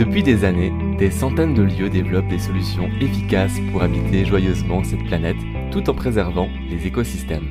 [0.00, 5.04] Depuis des années, des centaines de lieux développent des solutions efficaces pour habiter joyeusement cette
[5.04, 5.36] planète
[5.70, 7.50] tout en préservant les écosystèmes.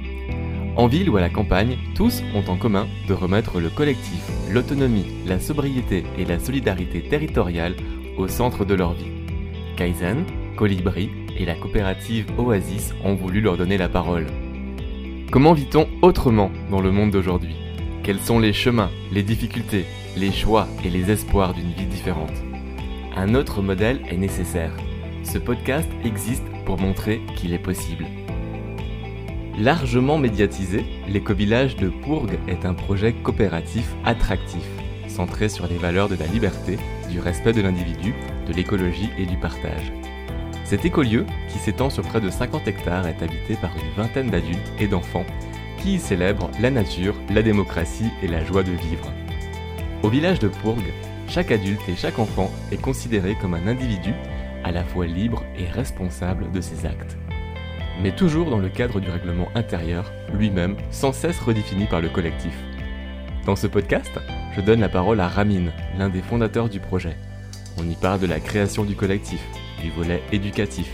[0.75, 5.05] En ville ou à la campagne, tous ont en commun de remettre le collectif, l'autonomie,
[5.27, 7.75] la sobriété et la solidarité territoriale
[8.17, 9.11] au centre de leur vie.
[9.75, 10.23] Kaizen,
[10.57, 14.25] Colibri et la coopérative Oasis ont voulu leur donner la parole.
[15.29, 17.68] Comment vit-on autrement dans le monde d'aujourd'hui?
[18.09, 19.85] Quels sont les chemins, les difficultés,
[20.17, 22.33] les choix et les espoirs d'une vie différente
[23.15, 24.71] Un autre modèle est nécessaire.
[25.23, 28.07] Ce podcast existe pour montrer qu'il est possible.
[29.59, 34.65] Largement médiatisé, l'éco-village de Pourgue est un projet coopératif attractif,
[35.07, 36.79] centré sur les valeurs de la liberté,
[37.11, 38.15] du respect de l'individu,
[38.47, 39.93] de l'écologie et du partage.
[40.65, 44.73] Cet écolieu, qui s'étend sur près de 50 hectares, est habité par une vingtaine d'adultes
[44.79, 45.27] et d'enfants
[45.81, 49.11] qui y célèbrent la nature, la démocratie et la joie de vivre.
[50.03, 50.93] Au village de Pourgue,
[51.27, 54.13] chaque adulte et chaque enfant est considéré comme un individu
[54.63, 57.17] à la fois libre et responsable de ses actes.
[58.01, 62.57] Mais toujours dans le cadre du règlement intérieur, lui-même sans cesse redéfini par le collectif.
[63.45, 64.11] Dans ce podcast,
[64.55, 67.17] je donne la parole à Ramin, l'un des fondateurs du projet.
[67.77, 69.41] On y parle de la création du collectif,
[69.81, 70.89] du volet éducatif,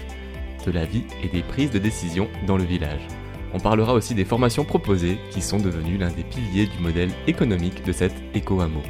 [0.66, 3.08] de la vie et des prises de décision dans le village.
[3.56, 7.86] On parlera aussi des formations proposées qui sont devenues l'un des piliers du modèle économique
[7.86, 8.82] de cet éco-hameau.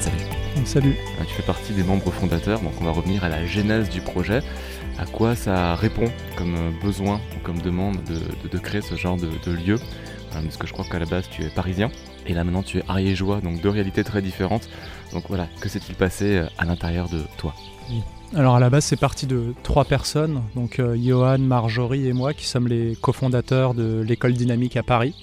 [0.00, 0.18] Salut.
[0.64, 0.96] Salut.
[1.20, 4.00] Ah, tu fais partie des membres fondateurs, donc on va revenir à la genèse du
[4.00, 4.40] projet.
[4.98, 9.78] À quoi ça répond comme besoin ou comme demande de, créer ce genre de, lieu?
[10.32, 11.88] Parce que je crois qu'à la base tu es parisien
[12.26, 14.68] et là maintenant tu es ariégeois, donc deux réalités très différentes.
[15.12, 17.54] Donc voilà, que s'est-il passé euh, à l'intérieur de toi?
[18.34, 22.32] Alors à la base c'est parti de trois personnes, donc euh, Johan, Marjorie et moi
[22.32, 25.14] qui sommes les cofondateurs de l'école dynamique à Paris.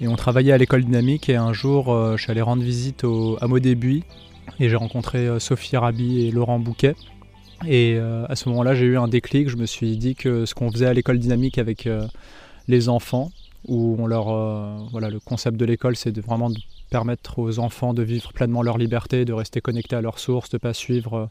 [0.00, 3.04] Et on travaillait à l'école dynamique et un jour euh, je suis allé rendre visite
[3.04, 4.04] au des Buis
[4.58, 6.96] et j'ai rencontré Sophie Rabi et Laurent Bouquet.
[7.66, 10.70] Et à ce moment-là j'ai eu un déclic, je me suis dit que ce qu'on
[10.72, 11.86] faisait à l'école dynamique avec
[12.68, 13.30] les enfants,
[13.66, 16.58] où on leur, euh, voilà, le concept de l'école, c'est vraiment de
[16.90, 20.56] permettre aux enfants de vivre pleinement leur liberté, de rester connectés à leurs sources, de
[20.56, 21.26] ne pas suivre euh,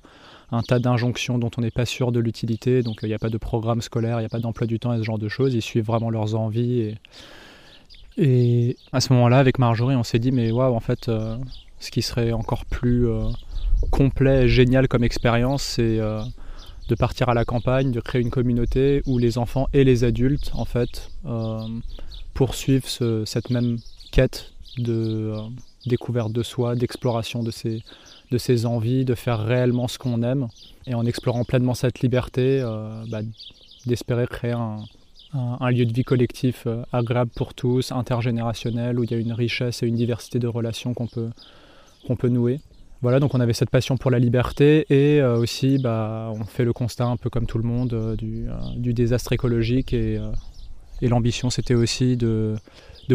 [0.51, 2.81] un tas d'injonctions dont on n'est pas sûr de l'utilité.
[2.81, 4.93] Donc il n'y a pas de programme scolaire, il n'y a pas d'emploi du temps
[4.93, 5.53] et ce genre de choses.
[5.53, 6.95] Ils suivent vraiment leurs envies.
[8.17, 11.37] Et, à ce moment-là, avec Marjorie, on s'est dit, mais waouh, en fait, euh,
[11.79, 13.07] ce qui serait encore plus
[13.91, 19.01] complet et génial comme expérience, c'est de partir à la campagne, de créer une communauté
[19.05, 21.11] où les enfants et les adultes, en fait,
[22.33, 22.85] poursuivre
[23.25, 23.77] cette même
[24.11, 25.41] quête de euh,
[25.85, 27.83] découverte de soi, d'exploration de ses,
[28.31, 30.47] de ses envies, de faire réellement ce qu'on aime,
[30.85, 33.21] et en explorant pleinement cette liberté, euh, bah,
[33.85, 39.13] d'espérer créer un, lieu de vie collectif euh, agréable pour tous, intergénérationnel, où il y
[39.13, 42.59] a une richesse et une diversité de relations qu'on peut, nouer.
[43.01, 46.73] Voilà, donc on avait cette passion pour la liberté et aussi bah, on fait le
[46.73, 50.19] constat un peu comme tout le monde du, désastre écologique et
[51.01, 52.57] l'ambition, c'était aussi de,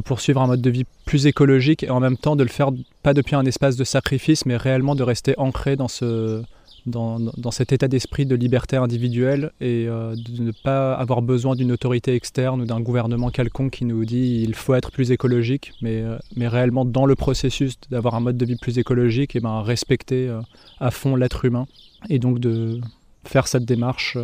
[0.00, 2.70] poursuivre un mode de vie plus écologique et en même temps de le faire
[3.02, 6.42] pas depuis un espace de sacrifice, mais réellement de rester ancré dans, ce,
[6.86, 11.72] dans, cet état d'esprit de liberté individuelle et euh, de ne pas avoir besoin d'une
[11.72, 16.02] autorité externe ou d'un gouvernement quelconque qui nous dit il faut être plus écologique, mais,
[16.02, 20.28] euh, réellement dans le processus d'avoir un mode de vie plus écologique, et ben respecter
[20.28, 20.40] euh,
[20.78, 21.66] à fond l'être humain
[22.10, 22.80] et donc de
[23.24, 24.18] faire cette démarche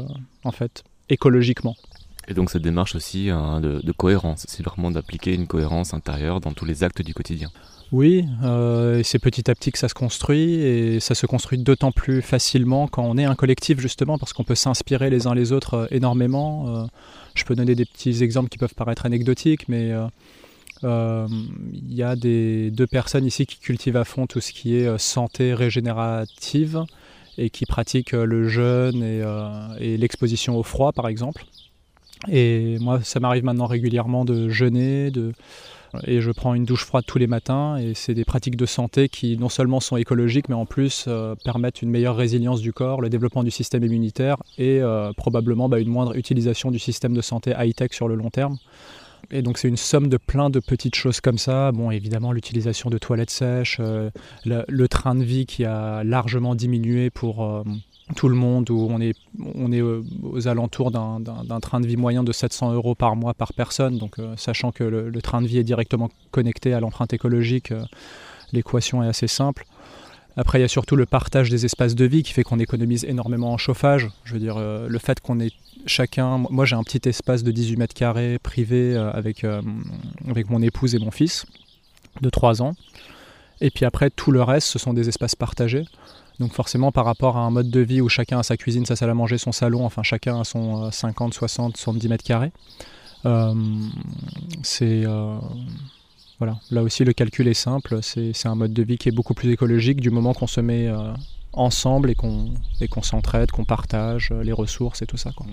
[0.44, 1.76] en fait écologiquement.
[2.30, 6.52] Et donc cette démarche aussi hein, de, cohérence, c'est vraiment d'appliquer une cohérence intérieure dans
[6.52, 7.50] tous les actes du quotidien.
[7.90, 11.90] Oui, euh, c'est petit à petit que ça se construit et ça se construit d'autant
[11.90, 15.50] plus facilement quand on est un collectif justement parce qu'on peut s'inspirer les uns les
[15.50, 16.68] autres euh, énormément.
[16.68, 16.86] Euh,
[17.34, 19.92] je peux donner des petits exemples qui peuvent paraître anecdotiques, mais
[20.82, 25.52] il y a deux personnes ici qui cultivent à fond tout ce qui est santé
[25.52, 26.84] régénérative
[27.38, 29.02] et qui pratiquent le jeûne
[29.80, 31.44] et l'exposition au froid par exemple.
[32.28, 35.32] Et moi, ça m'arrive maintenant régulièrement de jeûner, de...
[36.06, 37.76] et je prends une douche froide tous les matins.
[37.78, 41.34] Et c'est des pratiques de santé qui non seulement sont écologiques, mais en plus euh,
[41.44, 45.80] permettent une meilleure résilience du corps, le développement du système immunitaire et euh, probablement bah,
[45.80, 48.58] une moindre utilisation du système de santé high-tech sur le long terme.
[49.32, 51.70] Et donc c'est une somme de plein de petites choses comme ça.
[51.72, 54.10] Bon, évidemment, l'utilisation de toilettes sèches, euh,
[54.44, 57.64] le, train de vie qui a largement diminué pour
[58.14, 59.14] tout le monde, où on est,
[59.80, 63.98] euh, aux alentours d'un train de vie moyen de 700 euros par mois par personne.
[63.98, 67.84] Donc, euh, sachant que le, train de vie est directement connecté à l'empreinte écologique, euh,
[68.52, 69.64] l'équation est assez simple.
[70.36, 73.04] Après, il y a surtout le partage des espaces de vie qui fait qu'on économise
[73.04, 74.08] énormément en chauffage.
[74.24, 75.52] Je veux dire, le fait qu'on est
[75.86, 76.38] chacun.
[76.38, 80.98] Moi, j'ai un petit espace de 18 mètres carrés privé avec, avec mon épouse et
[81.00, 81.46] mon fils
[82.22, 82.74] de 3 ans.
[83.60, 85.84] Et puis après, tout le reste, ce sont des espaces partagés.
[86.38, 88.96] Donc forcément, par rapport à un mode de vie où chacun a sa cuisine, sa
[88.96, 92.52] salle à manger, son salon, enfin chacun a son 50, 60, 70 mètres carrés,
[93.26, 93.54] euh,
[94.62, 95.04] c'est...
[95.04, 95.38] Euh,
[96.38, 96.58] voilà.
[96.70, 97.98] Là aussi, le calcul est simple.
[98.02, 100.88] C'est un mode de vie qui est beaucoup plus écologique du moment qu'on se met
[100.88, 101.12] euh,
[101.52, 105.32] ensemble et qu'on s'entraide, qu'on partage les ressources et tout ça.
[105.36, 105.46] Quoi.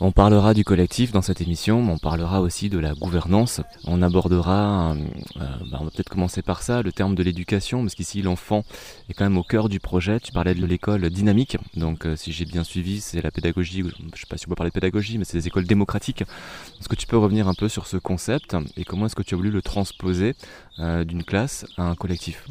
[0.00, 3.60] On parlera du collectif dans cette émission, mais on parlera aussi de la gouvernance.
[3.84, 5.40] On abordera, euh,
[5.72, 8.62] bah, on va peut-être commencer par ça, le terme de l'éducation, parce qu'ici l'enfant
[9.08, 10.20] est quand même au cœur du projet.
[10.20, 13.86] Tu parlais de l'école dynamique, donc euh, si j'ai bien suivi, c'est la pédagogie, je
[14.04, 16.22] ne sais pas si on peut parler de pédagogie, mais c'est des écoles démocratiques.
[16.22, 19.34] Est-ce que tu peux revenir un peu sur ce concept et comment est-ce que tu
[19.34, 20.36] as voulu le transposer
[20.78, 22.46] euh, d'une classe à un collectif?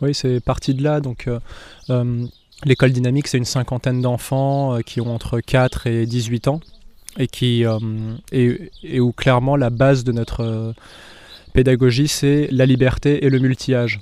[0.00, 1.00] Oui, c'est parti de là.
[1.00, 1.28] Donc,
[2.64, 6.60] L'école dynamique, c'est une cinquantaine d'enfants qui ont entre 4 et 18 ans
[7.18, 7.78] et, qui, euh,
[8.32, 10.72] et, où clairement la base de notre euh,
[11.52, 14.00] pédagogie, c'est la liberté et le multi-âge.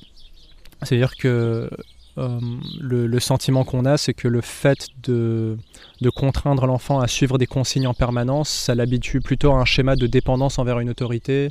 [0.83, 1.71] C'est-à-dire que
[2.19, 2.41] euh,
[2.81, 5.57] le, sentiment qu'on a, c'est que le fait de,
[6.01, 9.97] de contraindre l'enfant à suivre des consignes en permanence, ça l'habitue plutôt à un schéma
[9.97, 11.51] de dépendance envers une autorité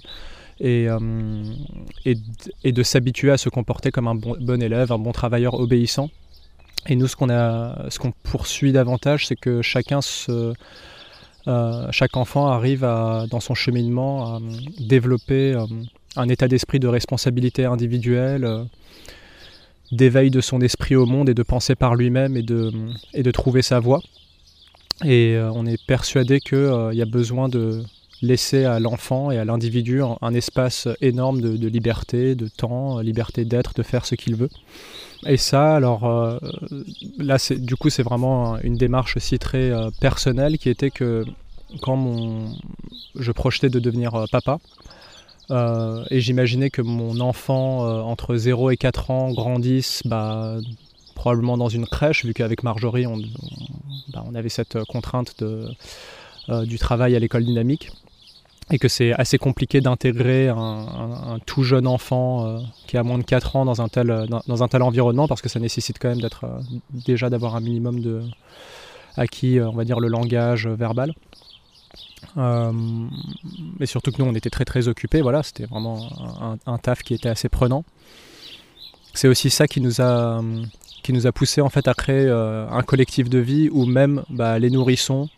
[0.60, 0.88] et,
[2.06, 6.10] et, de s'habituer à se comporter comme un bon, élève, un bon travailleur obéissant.
[6.88, 10.54] Et nous, ce qu'on qu'on poursuit davantage, c'est que chacun se,
[11.92, 14.40] chaque enfant arrive dans son cheminement à
[14.80, 15.66] développer euh,
[16.16, 18.64] un état d'esprit de responsabilité individuelle, euh,
[19.92, 23.80] d'éveil de son esprit au monde et de penser par lui-même et de trouver sa
[23.80, 24.02] voie.
[25.06, 27.82] Et on est persuadé qu'il y a besoin de
[28.22, 33.74] laisser à l'enfant et à l'individu un, espace énorme de, liberté, de temps, liberté d'être,
[33.74, 34.50] de faire ce qu'il veut.
[35.26, 36.40] Et ça, alors
[37.18, 41.26] là, du coup, c'est vraiment une démarche aussi très personnelle qui était que
[41.82, 41.98] quand
[43.16, 44.60] je projetais de devenir euh, papa,
[45.52, 50.58] euh, et j'imaginais que mon enfant euh, entre 0 et 4 ans grandisse bah,
[51.16, 53.18] probablement dans une crèche, vu qu'avec Marjorie, on,
[54.14, 55.44] bah, avait cette contrainte
[56.64, 57.92] du travail à l'école dynamique
[58.72, 63.56] et que c'est assez compliqué d'intégrer un, tout jeune enfant qui a moins de 4
[63.56, 66.46] ans dans un tel, dans, un tel environnement parce que ça nécessite quand même d'être
[66.92, 68.22] déjà d'avoir un minimum de
[69.18, 71.14] acquis, on va dire, le langage verbal.
[72.38, 72.72] Euh,
[73.80, 75.22] mais surtout que nous, on était très très occupés.
[75.22, 76.10] Voilà, c'était vraiment
[76.66, 77.84] un, taf qui était assez prenant.
[79.14, 80.42] C'est aussi ça qui nous a
[81.04, 84.24] qui nous a poussé en fait à créer euh, un collectif de vie où même
[84.30, 85.30] bah, les nourrissons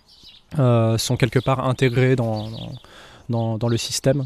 [0.60, 2.50] euh, sont quelque part intégrés dans,
[3.32, 4.26] dans, le système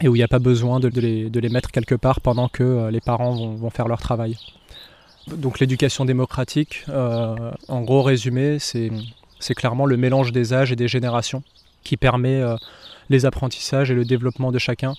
[0.00, 3.00] et où il n'y a pas besoin de, les, mettre quelque part pendant que les
[3.00, 4.36] parents vont, faire leur travail.
[5.28, 8.90] Donc l'éducation démocratique, en gros résumé, c'est
[9.40, 11.42] c'est clairement le mélange des âges et des générations
[11.82, 12.56] qui permet euh,
[13.08, 14.94] les apprentissages et le développement de chacun.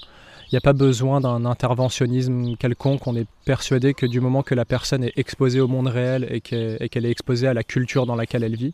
[0.47, 3.07] Il n'y a pas besoin d'un interventionnisme quelconque.
[3.07, 6.41] On est persuadé que du moment que la personne est exposée au monde réel et
[6.41, 8.73] qu'elle est exposée à la culture dans laquelle elle vit,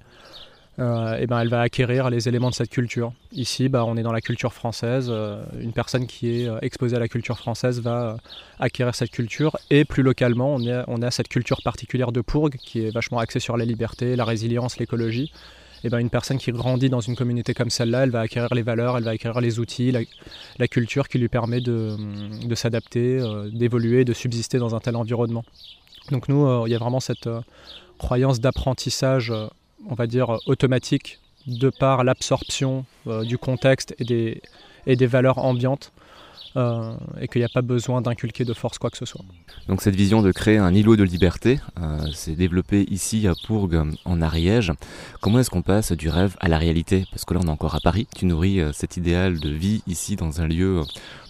[0.79, 3.13] euh, et ben elle va acquérir les éléments de cette culture.
[3.31, 5.07] Ici, bah, on est dans la culture française.
[5.09, 8.17] Euh, une personne qui est exposée à la culture française va
[8.59, 9.57] acquérir cette culture.
[9.69, 13.39] Et plus localement, on, on a cette culture particulière de Pourgue qui est vachement axée
[13.39, 15.31] sur la liberté, la résilience, l'écologie.
[15.83, 18.63] Eh ben, une personne qui grandit dans une communauté comme celle-là, elle va acquérir les
[18.63, 21.95] valeurs, elle va acquérir les outils, la, culture qui lui permet de,
[22.55, 25.43] s'adapter, euh, d'évoluer, de subsister dans un tel environnement.
[26.11, 27.41] Donc nous, euh, il y a vraiment cette euh,
[27.99, 29.31] croyance d'apprentissage,
[29.89, 32.85] on va dire, automatique de par l'absorption
[33.23, 34.41] du contexte et des,
[34.85, 35.91] et des valeurs ambiantes
[36.57, 39.21] euh, et qu'il n'y a pas besoin d'inculquer de force quoi que ce soit.
[39.67, 43.83] Donc cette vision de créer un îlot de liberté, euh, c'est développé ici à Pourgue
[44.05, 44.73] en Ariège.
[45.21, 47.05] Comment est-ce qu'on passe du rêve à la réalité?
[47.11, 49.83] Parce que là on est encore à Paris, tu nourris euh, cet idéal de vie
[49.85, 50.81] ici dans un lieu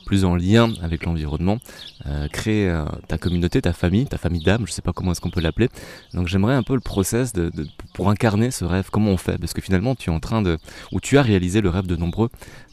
[0.07, 1.57] plus en lien avec l'environnement,
[2.05, 5.19] euh, créer euh, ta communauté, ta famille, ta famille d'âme, je sais pas comment est-ce
[5.19, 5.67] qu'on peut l'appeler.
[6.13, 7.51] Donc j'aimerais un peu le process de,
[7.93, 10.57] pour incarner ce rêve, comment on fait, parce que finalement tu es en train de,
[10.93, 12.29] ou tu as réalisé le rêve de nombreux,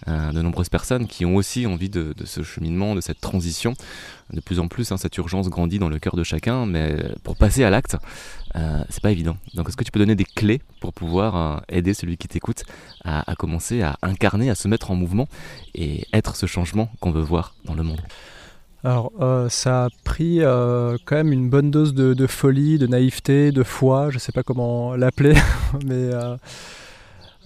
[0.07, 3.75] euh, de nombreuses personnes qui ont aussi envie de, ce cheminement, de cette transition.
[4.33, 7.37] De plus en plus, hein, cette urgence grandit dans le cœur de chacun, mais pour
[7.37, 7.97] passer à l'acte,
[8.57, 9.37] euh, c'est pas évident.
[9.55, 12.65] Donc est-ce que tu peux donner des clés pour pouvoir euh, aider celui qui t'écoute
[13.05, 15.29] à, commencer à incarner, à se mettre en mouvement
[15.75, 18.01] et être ce changement qu'on veut voir dans le monde?
[18.83, 23.63] Alors, euh, ça a pris quand même une bonne dose de, folie, de naïveté, de
[23.63, 25.35] foi, je sais pas comment l'appeler,
[25.87, 26.11] mais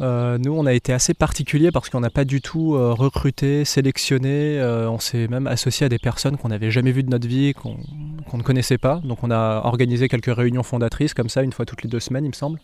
[0.00, 3.64] euh, nous, on a été assez particulier parce qu'on n'a pas du tout euh, recruté,
[3.64, 4.58] sélectionné.
[4.58, 7.54] Euh, on s'est même associé à des personnes qu'on n'avait jamais vues de notre vie,
[7.54, 7.76] qu'on
[8.36, 9.00] ne connaissait pas.
[9.04, 12.24] Donc, on a organisé quelques réunions fondatrices comme ça, une fois toutes les deux semaines,
[12.24, 12.60] il me semble.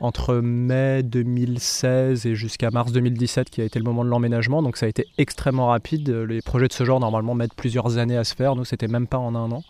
[0.00, 4.60] entre mai 2016 et jusqu'à mars 2017 qui a été le moment de l'emménagement.
[4.60, 6.08] Donc ça a été extrêmement rapide.
[6.08, 8.56] Les projets de ce genre normalement mettent plusieurs années à se faire.
[8.56, 9.62] Nous c'était même pas en un an.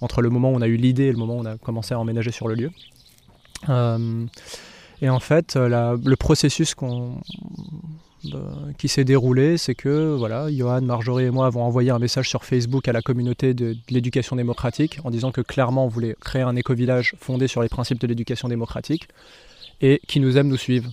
[0.00, 1.92] Entre le moment où on a eu l'idée et le moment où on a commencé
[1.92, 2.70] à emménager sur le lieu.
[5.02, 7.20] Euh, et en fait, le processus qu'on
[8.78, 12.44] qui s'est déroulé, c'est que voilà, Johan, Marjorie et moi avons envoyé un message sur
[12.44, 16.56] Facebook à la communauté de, l'éducation démocratique en disant que clairement on voulait créer un
[16.56, 19.08] éco-village fondé sur les principes de l'éducation démocratique
[19.80, 20.88] et qui nous aime nous suivent.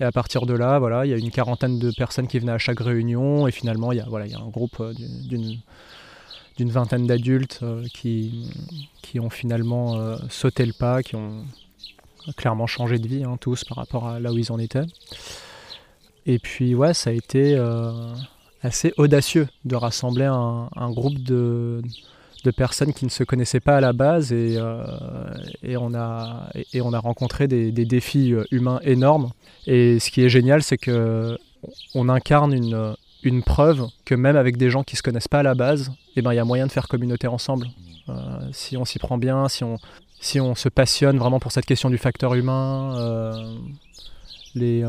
[0.00, 2.52] Et à partir de là, voilà, il y a une quarantaine de personnes qui venaient
[2.52, 4.94] à chaque réunion et finalement il y a, voilà, il y a un groupe euh,
[5.30, 8.50] d'une vingtaine d'adultes euh, qui,
[9.02, 11.44] qui ont finalement euh, sauté le pas, qui ont
[12.36, 14.86] clairement changé de vie, hein, tous par rapport à là où ils en étaient.
[16.26, 18.14] Et puis ouais, ça a été euh,
[18.62, 21.82] assez audacieux de rassembler un, groupe de,
[22.56, 24.84] personnes qui ne se connaissaient pas à la base et, euh,
[25.76, 29.30] on, a, et on a rencontré des, défis euh, humains énormes.
[29.66, 31.38] Et ce qui est génial, c'est que
[31.94, 35.40] on incarne une, une preuve que même avec des gens qui ne se connaissent pas
[35.40, 37.66] à la base, eh ben, il y a moyen de faire communauté ensemble.
[38.52, 39.78] si on s'y prend bien, si on,
[40.20, 43.42] si on se passionne vraiment pour cette question du facteur humain,
[44.54, 44.84] les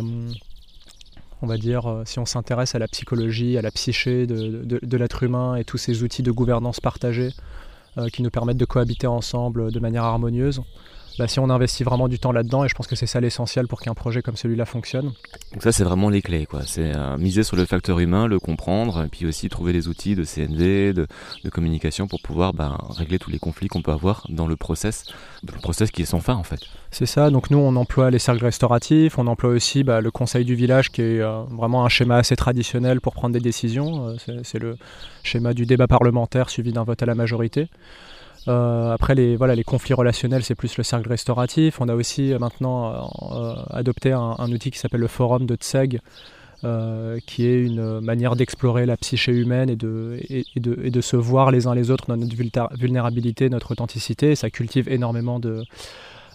[1.42, 5.24] on va dire, euh, si on s'intéresse à la psychologie, à la psyché de, l'être
[5.24, 7.30] humain et tous ces outils de gouvernance partagée
[7.98, 10.62] euh, qui nous permettent de cohabiter ensemble de manière harmonieuse,
[11.18, 13.68] bah, si on investit vraiment du temps là-dedans, et je pense que c'est ça l'essentiel
[13.68, 15.12] pour qu'un projet comme celui-là fonctionne.
[15.54, 16.62] Donc ça, c'est vraiment les clés, quoi.
[16.66, 20.16] C'est euh, miser sur le facteur humain, le comprendre, et puis aussi trouver des outils
[20.16, 21.08] de CNV, de,
[21.52, 25.06] communication pour pouvoir ben, régler tous les conflits qu'on peut avoir dans le process,
[25.46, 26.62] le process qui est sans fin, en fait.
[26.92, 27.30] C'est ça.
[27.30, 30.92] Donc nous, on emploie les cercles restauratifs, on emploie aussi bah, le conseil du village,
[30.92, 34.10] qui est euh, vraiment un schéma assez traditionnel pour prendre des décisions.
[34.10, 34.78] Euh, c'est le
[35.24, 37.70] schéma du débat parlementaire suivi d'un vote à la majorité.
[38.48, 41.80] Euh, après, les, voilà, les conflits relationnels, c'est plus le cercle restauratif.
[41.80, 46.00] On a aussi euh, maintenant euh, adopté un, outil qui s'appelle le forum de Tseg,
[47.26, 51.16] qui est une manière d'explorer la psyché humaine et de, et, de, et de, se
[51.16, 52.36] voir les uns les autres dans notre
[52.78, 54.36] vulnérabilité, notre authenticité.
[54.36, 55.64] ça cultive énormément de,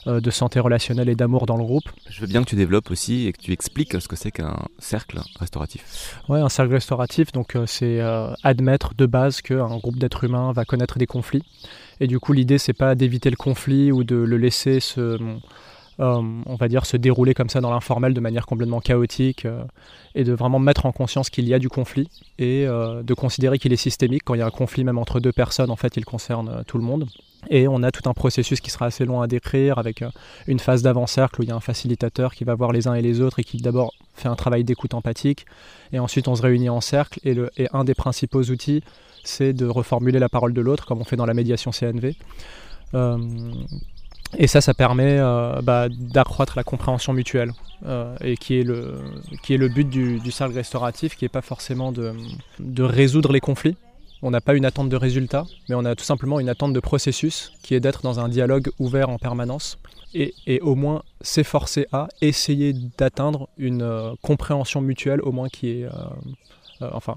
[0.06, 1.88] de santé relationnelle et d'amour dans le groupe.
[2.10, 4.56] Je veux bien que tu développes aussi et que tu expliques ce que c'est qu'un
[4.80, 6.18] cercle restauratif.
[6.28, 10.64] Oui, un cercle restauratif, donc c'est euh, admettre de base qu'un groupe d'êtres humains va
[10.64, 11.44] connaître des conflits.
[12.00, 15.18] Et du coup, l'idée, c'est pas d'éviter le conflit ou de le laisser se
[15.98, 19.64] euh, on va dire, se dérouler comme ça dans l'informel de manière complètement chaotique euh,
[20.14, 23.58] et de vraiment mettre en conscience qu'il y a du conflit et euh, de considérer
[23.58, 24.22] qu'il est systémique.
[24.24, 26.76] Quand il y a un conflit même entre deux personnes, en fait, il concerne tout
[26.76, 27.06] le monde.
[27.48, 30.04] Et on a tout un processus qui sera assez long à décrire avec
[30.46, 33.02] une phase d'avant-cercle où il y a un facilitateur qui va voir les uns et
[33.02, 35.46] les autres et qui d'abord fait un travail d'écoute empathique.
[35.92, 37.20] Et ensuite, on se réunit en cercle.
[37.24, 37.36] Et,
[37.72, 38.82] un des principaux outils,
[39.24, 42.16] c'est de reformuler la parole de l'autre, comme on fait dans la médiation CNV.
[44.38, 47.52] Et ça, ça permet euh, bah, d'accroître la compréhension mutuelle,
[47.86, 48.98] euh, et qui est, le,
[49.42, 52.12] qui est le but du, cercle restauratif, qui n'est pas forcément de,
[52.58, 53.76] de, résoudre les conflits.
[54.26, 56.80] On n'a pas une attente de résultat, mais on a tout simplement une attente de
[56.80, 59.78] processus, qui est d'être dans un dialogue ouvert en permanence,
[60.14, 65.88] et, au moins s'efforcer à essayer d'atteindre une euh, compréhension mutuelle, au moins qui est
[66.80, 67.16] enfin,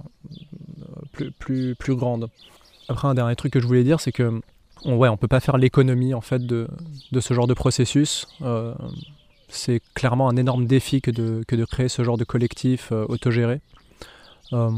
[1.11, 2.29] plus, plus, plus grande.
[2.87, 4.41] Après, un dernier truc que je voulais dire, c'est que
[4.85, 6.67] on, ouais, peut pas faire l'économie en fait de,
[7.19, 8.27] ce genre de processus.
[8.41, 8.73] Euh,
[9.47, 13.61] c'est clairement un énorme défi que de, créer ce genre de collectif euh, autogéré.
[14.53, 14.71] Euh,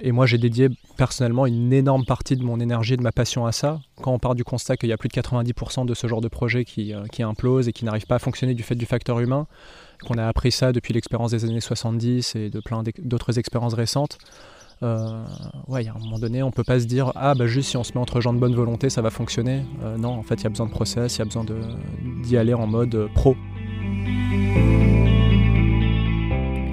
[0.00, 3.46] et moi, j'ai dédié personnellement une énorme partie de mon énergie et de ma passion
[3.46, 3.80] à ça.
[4.02, 6.28] Quand on part du constat qu'il y a plus de 90% de ce genre de
[6.28, 9.46] projet qui, qui implose et qui n'arrive pas à fonctionner du fait du facteur humain,
[10.04, 14.18] qu'on a appris ça depuis l'expérience des années 70 et de plein d'autres expériences récentes,
[14.82, 15.24] euh,
[15.72, 17.92] à un moment donné, on peut pas se dire ah bah juste si on se
[17.92, 19.62] met entre gens de bonne volonté, ça va fonctionner.
[19.82, 21.44] Euh, non, en fait, il y a besoin de process, il y a besoin
[22.22, 23.34] d'y aller en mode euh, pro.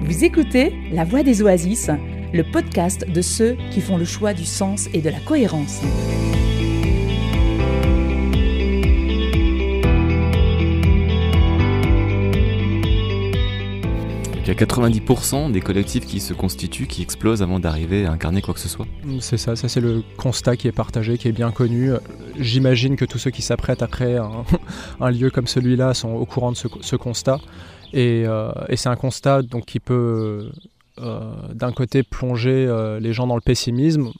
[0.02, 1.88] Vous écoutez La Voix des Oasis,
[2.34, 5.80] le podcast de ceux qui font le choix du sens et de la cohérence.
[14.42, 18.42] Il y a 90% des collectifs qui se constituent, qui explosent avant d'arriver à incarner
[18.42, 18.86] quoi que ce soit.
[19.20, 21.92] C'est ça, ça c'est le constat qui est partagé, qui est bien connu.
[22.36, 24.20] J'imagine que tous ceux qui s'apprêtent à créer
[25.00, 27.38] un, lieu comme celui-là sont au courant de ce, constat.
[27.94, 30.50] Euh, et, c'est un constat donc, qui peut
[30.98, 34.10] d'un côté plonger euh, les gens dans le pessimisme,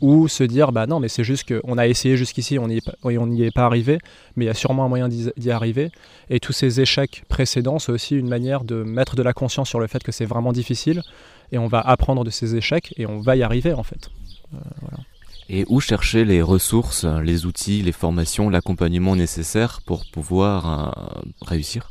[0.00, 3.50] ou se dire bah non mais c'est juste qu'on a essayé jusqu'ici on n'y est,
[3.54, 3.98] pas arrivé
[4.36, 5.90] mais il y a sûrement un moyen d'y arriver.
[6.30, 9.80] Et tous ces échecs précédents c'est aussi une manière de mettre de la conscience sur
[9.80, 11.02] le fait que c'est vraiment difficile
[11.52, 14.10] et on va apprendre de ces échecs et on va y arriver en fait.
[14.52, 14.58] Euh,
[15.48, 21.90] et où chercher les ressources, les outils, les formations, l'accompagnement nécessaire pour pouvoir euh, réussir?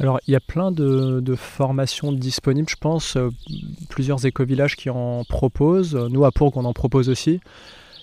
[0.00, 3.18] Alors, il y a plein de, formations disponibles, je pense,
[3.90, 5.94] plusieurs éco-villages qui en proposent.
[5.94, 7.40] Nous, à Pourg, on en propose aussi.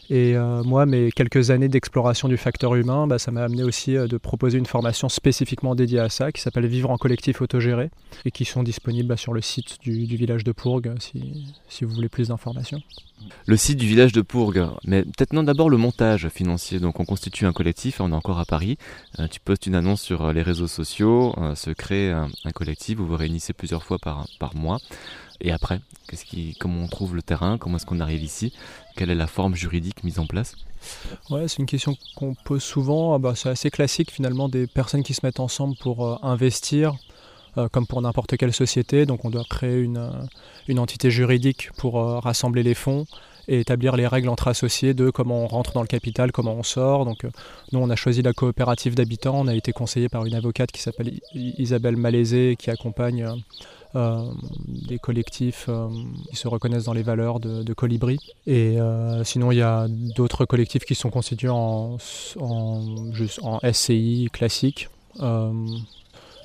[0.10, 3.98] Et euh, moi, mes quelques années d'exploration du facteur humain, bah, ça m'a amené aussi
[3.98, 7.90] euh, de proposer une formation spécifiquement dédiée à ça, qui s'appelle Vivre en collectif autogéré,
[8.24, 12.10] et qui sont disponibles bah, sur le site du, village de Pourg, si, vous voulez
[12.10, 12.82] plus d'informations.
[13.48, 16.80] Le site du village de Pourg, mais peut-être non d'abord le montage financier.
[16.80, 18.78] Donc on constitue un collectif, on est encore à Paris.
[19.20, 23.18] Euh, tu postes une annonce sur les réseaux sociaux, se crée un, collectif, vous vous
[23.18, 24.80] réunissez plusieurs fois par mois.
[25.41, 25.79] Et après,
[26.60, 27.58] comment on trouve le terrain?
[27.58, 28.53] Comment est-ce qu'on arrive ici?
[28.96, 30.56] Quelle est la forme juridique mise en place?
[31.29, 33.13] Ouais, c'est une question qu'on pose souvent.
[33.13, 36.96] Ah bah, c'est assez classique finalement des personnes qui se mettent ensemble pour euh, investir,
[37.58, 39.06] euh, comme pour n'importe quelle société.
[39.06, 40.12] Donc on doit créer une, euh,
[40.67, 43.06] une entité juridique pour rassembler les fonds
[43.48, 46.63] et établir les règles entre associés de comment on rentre dans le capital, comment on
[46.63, 47.06] sort.
[47.06, 47.25] Donc
[47.72, 49.39] nous on a choisi la coopérative d'habitants.
[49.39, 53.27] On a été conseillé par une avocate qui s'appelle Isabelle Malaisé qui accompagne
[53.96, 54.30] euh,
[54.68, 55.88] des collectifs euh,
[56.30, 58.20] qui se reconnaissent dans les valeurs de, Colibri.
[58.46, 61.98] Et euh, sinon, il y a d'autres collectifs qui sont constitués en
[63.72, 64.89] SCI classique.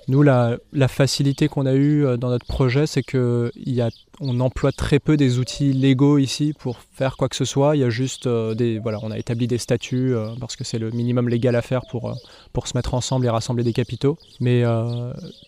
[0.08, 5.16] Nous, la, facilité qu'on a eue euh, dans notre projet, c'est qu'on emploie très peu
[5.16, 7.76] des outils légaux ici pour faire quoi que ce soit.
[7.76, 8.78] Il y a juste euh, des.
[8.78, 11.82] Voilà, on a établi des statuts euh, parce que c'est le minimum légal à faire
[11.88, 12.16] pour,
[12.52, 14.18] pour se mettre ensemble et rassembler des capitaux.
[14.40, 14.64] Mais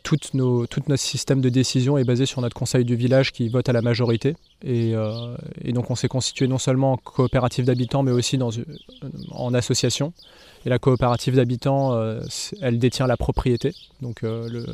[0.03, 3.69] tout, tout notre système de décision est basé sur notre conseil du village qui vote
[3.69, 4.37] à la majorité.
[4.63, 4.95] Et,
[5.73, 8.51] donc, on s'est constitué non seulement en coopérative d'habitants, mais aussi dans,
[9.31, 10.13] en association.
[10.67, 12.21] Et la coopérative d'habitants, euh,
[12.61, 13.75] elle détient la propriété.
[14.01, 14.65] Donc euh,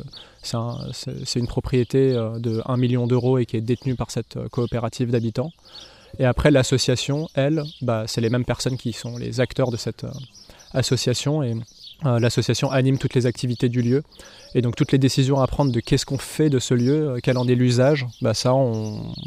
[0.41, 5.11] c'est une propriété euh, de 1 million d'euros et qui est détenue par cette coopérative
[5.11, 5.51] d'habitants.
[6.19, 10.05] Et après, l'association, elle, bah, c'est les mêmes personnes qui sont les acteurs de cette
[10.73, 11.41] association.
[12.03, 14.03] L'association anime toutes les activités du lieu.
[14.53, 17.37] Et donc toutes les décisions à prendre de qu'est-ce qu'on fait de ce lieu, quel
[17.37, 18.53] en est l'usage, bah ça,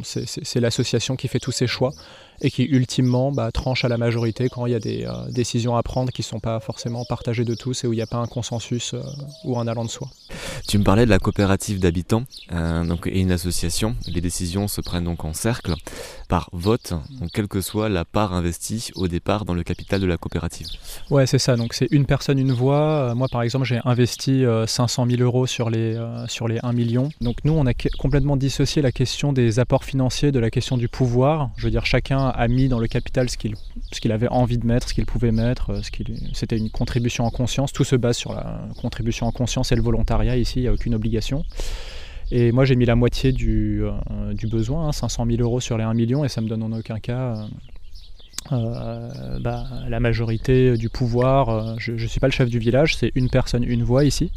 [0.03, 1.93] c'est l'association qui fait tous ces choix
[2.41, 5.77] et qui ultimement bah, tranche à la majorité quand il y a des euh, décisions
[5.77, 8.07] à prendre qui ne sont pas forcément partagées de tous et où il n'y a
[8.07, 9.03] pas un consensus euh,
[9.45, 10.09] ou un allant de soi.
[10.69, 13.97] Tu me parlais de la coopérative d'habitants euh, donc, et une association.
[14.07, 15.75] Les décisions se prennent donc en cercle
[16.29, 20.07] par vote, donc quelle que soit la part investie au départ dans le capital de
[20.07, 20.67] la coopérative.
[21.11, 21.57] Ouais, c'est ça.
[21.57, 22.64] Donc c'est une personne, une voix.
[22.73, 25.99] Moi, par exemple, j'ai investi 500 000 euros sur les,
[26.29, 27.09] sur les 1 million.
[27.21, 30.89] Donc nous, on a complètement dissocié la question des apports financiers de la question du
[30.89, 31.51] pouvoir.
[31.57, 34.89] Je veux dire, chacun a mis dans le capital ce qu'il avait envie de mettre,
[34.89, 35.81] ce qu'il pouvait mettre, euh,
[36.33, 37.73] c'était une contribution en conscience.
[37.73, 40.37] Tout se base sur la contribution en conscience et le volontariat.
[40.37, 41.45] Ici, il n'y a aucune obligation.
[42.31, 45.77] Et moi, j'ai mis la moitié du, euh, du besoin, 500 hein, 000 euros sur
[45.77, 47.47] les 1 million, et ça me donne en aucun cas euh,
[48.51, 51.79] bah, la majorité du pouvoir.
[51.79, 54.31] Je ne suis pas le chef du village, c'est une personne, une voix ici.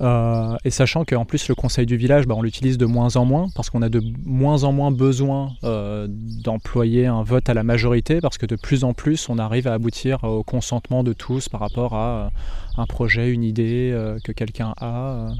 [0.00, 3.24] Euh, et sachant qu'en plus le conseil du village, bah, on l'utilise de moins en
[3.24, 7.64] moins parce qu'on a de moins en moins besoin euh, d'employer un vote à la
[7.64, 11.48] majorité parce que de plus en plus on arrive à aboutir au consentement de tous
[11.48, 12.28] par rapport à euh,
[12.76, 15.30] un projet, une idée que quelqu'un a.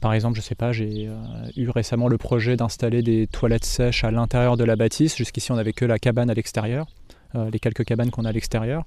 [0.00, 1.10] par exemple, je sais pas, j'ai
[1.56, 5.16] eu récemment le projet d'installer des toilettes sèches à l'intérieur de la bâtisse.
[5.16, 6.86] Jusqu'ici, on n'avait que la cabane à l'extérieur,
[7.34, 8.84] les quelques cabanes qu'on a à l'extérieur.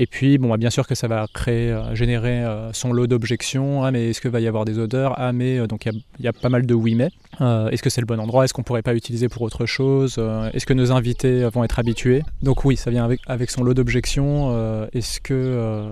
[0.00, 3.08] Et puis, bon, bah, bien sûr que ça va créer, euh, générer euh, son lot
[3.08, 3.82] d'objections.
[3.82, 5.14] Ah, mais est-ce qu'il va y avoir des odeurs?
[5.18, 7.10] Ah, mais euh, donc il y, a pas mal de oui mais.
[7.40, 8.44] est-ce que c'est le bon endroit?
[8.44, 10.20] Est-ce qu'on pourrait pas utiliser pour autre chose?
[10.52, 12.22] Est-ce que nos invités vont être habitués?
[12.42, 14.88] Donc oui, ça vient avec, avec son lot d'objections.
[14.92, 15.88] est-ce que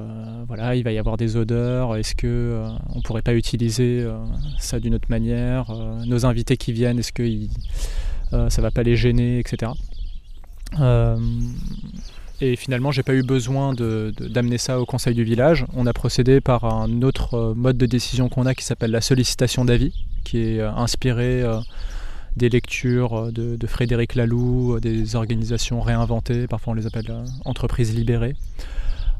[0.46, 1.96] voilà, il va y avoir des odeurs?
[1.96, 2.62] Est-ce que
[2.94, 4.06] on pourrait pas utiliser
[4.58, 5.72] ça d'une autre manière?
[6.06, 7.24] Nos invités qui viennent, est-ce que
[8.48, 9.72] ça va pas les gêner, etc.
[12.40, 15.64] Et finalement, j'ai pas eu besoin d'amener ça au conseil du village.
[15.74, 19.00] On a procédé par un autre euh, mode de décision qu'on a qui s'appelle la
[19.00, 21.58] sollicitation d'avis, qui est euh, inspiré euh,
[22.36, 27.10] des lectures de, Frédéric Laloux, des organisations réinventées, parfois on les appelle
[27.46, 28.36] entreprises libérées.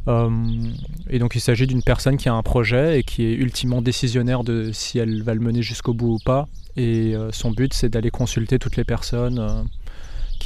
[0.07, 4.44] et donc il s'agit d'une personne qui a un projet et qui est ultimement décisionnaire
[4.44, 6.46] de si elle va le mener jusqu'au bout ou pas.
[6.76, 9.66] Et son but c'est d'aller consulter toutes les personnes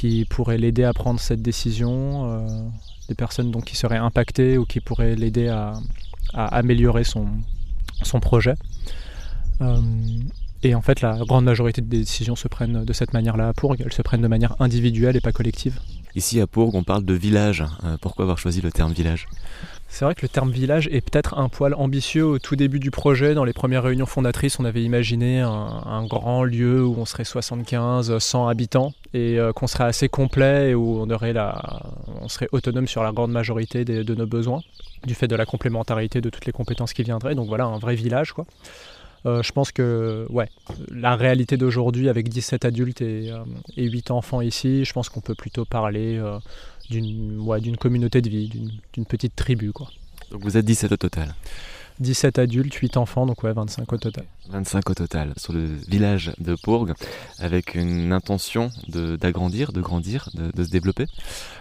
[0.01, 2.47] qui pourraient l'aider à prendre cette décision, euh,
[3.07, 5.75] des personnes donc, qui seraient impactées ou qui pourraient l'aider à,
[6.33, 7.27] améliorer son,
[8.01, 8.55] son projet.
[9.61, 9.79] Euh,
[10.63, 13.79] et en fait, la grande majorité des décisions se prennent de cette manière-là à Pourg.
[13.79, 15.79] Elles se prennent de manière individuelle et pas collective.
[16.15, 17.63] Ici à Pourg, on parle de village.
[17.83, 19.27] Euh, pourquoi avoir choisi le terme village?
[19.87, 22.91] C'est vrai que le terme village est peut-être un poil ambitieux au tout début du
[22.91, 23.33] projet.
[23.33, 28.17] Dans les premières réunions fondatrices, on avait imaginé un, grand lieu où on serait 75,
[28.17, 31.61] 100 habitants et euh, qu'on serait assez complet et où on, aurait la,
[32.21, 34.61] on serait autonome sur la grande majorité de nos besoins
[35.05, 37.35] du fait de la complémentarité de toutes les compétences qui viendraient.
[37.35, 38.45] Donc voilà, un vrai village quoi.
[39.25, 40.49] Euh, je pense que ouais,
[40.89, 43.31] la réalité d'aujourd'hui avec 17 adultes et,
[43.77, 46.21] 8 enfants ici, je pense qu'on peut plutôt parler
[46.89, 48.49] d'une ouais, communauté de vie,
[48.93, 49.71] d'une petite tribu.
[49.71, 49.89] Quoi.
[50.31, 51.35] Donc vous êtes 17 au total
[52.01, 54.25] 17 adultes, 8 enfants, donc ouais, 25 au total.
[54.49, 56.93] 25 au total sur le village de Pourgue,
[57.39, 61.05] avec une intention d'agrandir, de, grandir, de, se développer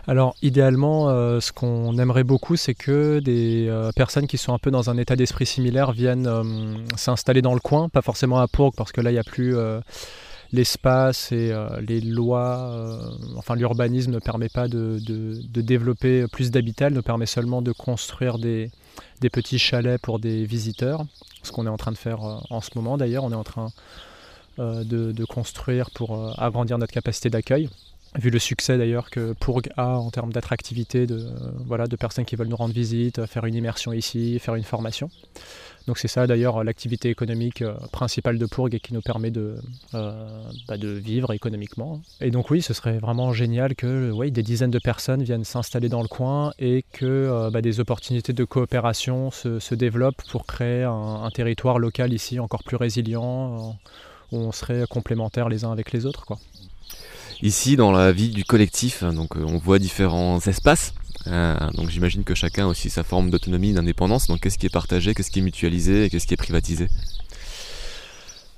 [0.09, 4.59] Alors idéalement, euh, ce qu'on aimerait beaucoup, c'est que des euh, personnes qui sont un
[4.59, 6.43] peu dans un état d'esprit similaire viennent euh,
[6.97, 9.55] s'installer dans le coin, pas forcément à Pourgue, parce que là, il n'y a plus
[10.53, 11.53] l'espace et
[11.87, 12.99] les lois,
[13.37, 18.39] enfin l'urbanisme ne permet pas de, de développer plus d'habitat, ne permet seulement de construire
[18.39, 18.71] des,
[19.21, 21.05] des petits chalets pour des visiteurs,
[21.43, 23.25] ce qu'on est en train de faire euh, en ce moment d'ailleurs.
[23.25, 23.71] On est en train
[24.59, 27.69] euh, de, construire pour euh, agrandir notre capacité d'accueil.
[28.19, 31.29] Vu le succès d'ailleurs que Pourg a en termes d'attractivité, de,
[31.65, 35.11] voilà, de personnes qui veulent nous rendre visite, faire une immersion ici, faire une formation.
[35.91, 39.57] Donc c'est ça d'ailleurs l'activité économique euh, principale de Pourg et qui nous permet de,
[39.95, 42.01] euh, bah, de vivre économiquement.
[42.21, 46.03] Et donc oui, ce serait vraiment génial que des dizaines de personnes viennent s'installer dans
[46.03, 51.29] le coin et que euh, bah, des opportunités de coopération se, développent pour créer un,
[51.35, 53.77] territoire local ici encore plus résilient,
[54.31, 56.25] où on serait complémentaires les uns avec les autres.
[57.43, 60.95] Ici, dans la vie du collectif, donc on voit différents espaces
[61.27, 64.29] euh, donc j'imagine que chacun a aussi sa forme d'autonomie, d'indépendance.
[64.29, 66.89] Donc qu'est-ce qui est partagé, qu'est-ce qui est mutualisé et qu'est-ce qui est privatisé?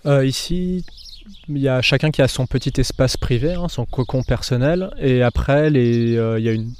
[0.06, 0.84] Euh, Ici,
[1.48, 4.90] il y a chacun qui a son petit espace privé, hein, son cocon personnel.
[4.98, 6.72] Et après, euh, il y a une...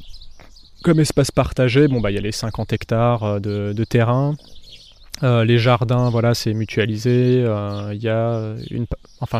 [0.82, 4.34] Comme espace partagé, bon, bah, il y a les 50 hectares de, terrain.
[5.22, 7.44] les jardins, voilà, c'est mutualisé.
[7.92, 8.86] Il y a une,
[9.20, 9.38] enfin,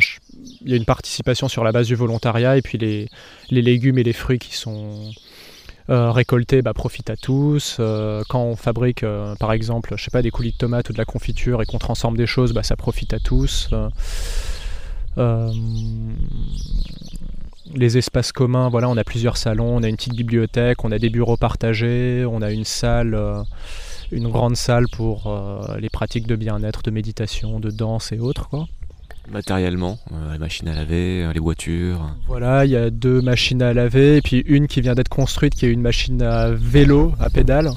[0.65, 3.09] y a une participation sur la base du volontariat et puis les,
[3.51, 5.11] les légumes et les fruits qui sont euh,
[5.89, 7.77] récolter bah, profite à tous.
[7.81, 10.93] Euh, quand on fabrique euh, par exemple je sais pas, des coulis de tomates ou
[10.93, 13.71] de la confiture et qu'on transforme des choses, bah, ça profite à tous.
[17.75, 20.99] les espaces communs, voilà, on a plusieurs salons, on a une petite bibliothèque, on a
[20.99, 23.19] des bureaux partagés, on a une salle,
[24.11, 25.35] une grande salle pour
[25.79, 28.51] les pratiques de bien-être, de méditation, de danse et autres.
[29.31, 32.01] Matériellement, euh, les machines à laver, euh, les voitures.
[32.27, 35.55] Voilà, il y a deux machines à laver, et puis une qui vient d'être construite,
[35.55, 37.71] qui est une machine à vélo, à pédale.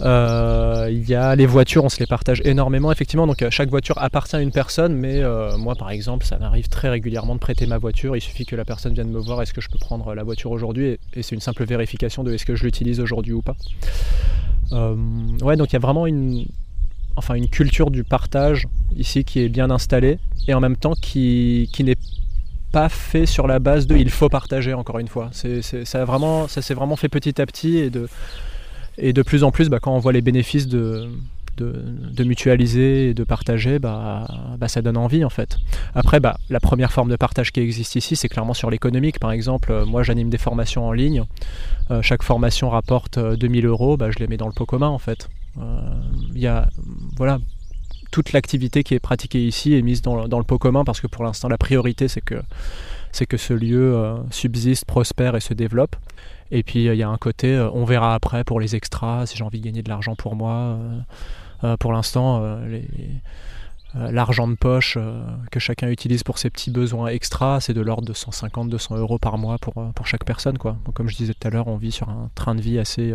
[0.00, 3.26] Euh, il y a les voitures, on se les partage énormément, effectivement.
[3.26, 5.22] Donc chaque voiture appartient à une personne, mais
[5.58, 8.16] moi, par exemple, ça m'arrive très régulièrement de prêter ma voiture.
[8.16, 10.50] Il suffit que la personne vienne me voir, est-ce que je peux prendre la voiture
[10.50, 13.56] aujourd'hui, et, c'est une simple vérification de est-ce que je l'utilise aujourd'hui ou pas.
[14.72, 16.46] ouais, donc il y a vraiment une,
[17.16, 21.68] enfin une culture du partage ici qui est bien installée et en même temps qui,
[21.72, 21.96] qui n'est
[22.72, 25.28] pas fait sur la base de il faut partager encore une fois.
[25.32, 28.08] C'est, ça, vraiment, ça s'est vraiment fait petit à petit et de,
[28.98, 31.08] et de plus en plus bah, quand on voit les bénéfices de,
[31.58, 34.26] de, mutualiser et de partager, bah,
[34.58, 35.58] bah, ça donne envie en fait.
[35.94, 39.18] Après, bah, la première forme de partage qui existe ici, c'est clairement sur l'économique.
[39.18, 41.24] Par exemple, euh, moi j'anime des formations en ligne.
[41.90, 44.88] Euh, chaque formation rapporte 2000 euh, euros, bah, je les mets dans le pot commun
[44.88, 45.28] en fait.
[45.56, 46.68] Il y a
[47.16, 47.38] voilà,
[48.12, 51.24] toute l'activité qui est pratiquée ici est mise dans, le pot commun parce que pour
[51.24, 52.40] l'instant la priorité c'est que,
[53.10, 55.96] c'est que ce lieu euh, subsiste, prospère et se développe.
[56.50, 59.36] Et puis il y a un côté, euh, on verra après pour les extras, si
[59.36, 60.78] j'ai envie de gagner de l'argent pour moi.
[61.64, 62.82] Euh, pour l'instant, les, euh,
[63.94, 68.06] l'argent de poche euh, que chacun utilise pour ses petits besoins extra, c'est de l'ordre
[68.06, 70.58] de 150-200 euros par mois pour, euh, pour chaque personne.
[70.58, 70.76] Quoi.
[70.84, 73.12] Donc, comme je disais tout à l'heure, on vit sur un train de vie assez,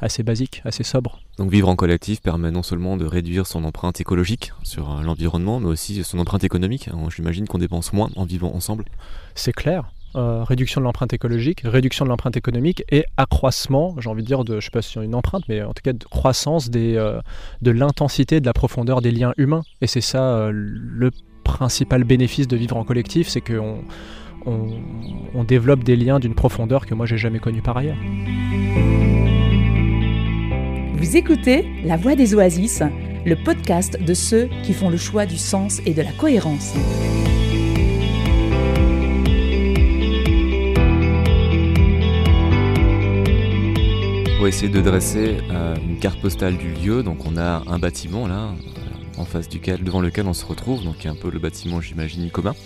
[0.00, 1.20] assez basique, assez sobre.
[1.38, 5.68] Donc vivre en collectif permet non seulement de réduire son empreinte écologique sur l'environnement, mais
[5.68, 6.88] aussi son empreinte économique.
[7.14, 8.84] J'imagine qu'on dépense moins en vivant ensemble.
[9.34, 9.90] C'est clair.
[10.16, 14.42] Euh, réduction de l'empreinte écologique, réduction de l'empreinte économique et accroissement, j'ai envie de dire,
[14.44, 17.20] je sais pas si c'est une empreinte, mais en tout cas de croissance euh,
[17.62, 19.62] de l'intensité, de la profondeur des liens humains.
[19.80, 21.12] Et c'est ça euh, le
[21.44, 23.84] principal bénéfice de vivre en collectif, c'est qu'on
[24.46, 27.96] on, développe des liens d'une profondeur que moi j'ai jamais connue par ailleurs.
[30.96, 32.82] Vous écoutez La Voix des Oasis,
[33.24, 36.74] le podcast de ceux qui font le choix du sens et de la cohérence.
[44.50, 47.04] Essayer de dresser euh, une carte postale du lieu.
[47.04, 50.82] Donc on a un bâtiment là, euh, en face duquel, devant lequel on se retrouve,
[50.82, 52.56] donc un peu le bâtiment j'imagine commun.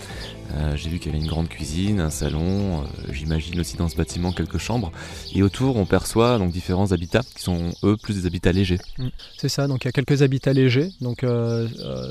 [0.53, 3.89] Euh, j'ai vu qu'il y avait une grande cuisine, un salon, euh, j'imagine aussi dans
[3.89, 4.93] ce bâtiment quelques chambres.
[5.35, 8.79] Et autour, on perçoit donc différents habitats qui sont eux plus des habitats légers.
[8.99, 9.09] Mm.
[9.39, 10.91] C'est ça, donc il y a quelques habitats légers.
[11.01, 11.69] Donc euh,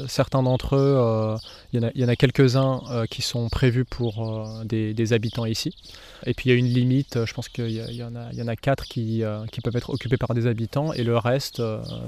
[0.07, 1.37] certains d'entre eux,
[1.73, 5.73] il y, en a, quelques-uns qui sont prévus pour des, habitants ici.
[6.25, 9.23] Et puis il y a une limite, je pense qu'il y, en a, quatre qui,
[9.63, 10.93] peuvent être occupés par des habitants.
[10.93, 11.61] Et le reste,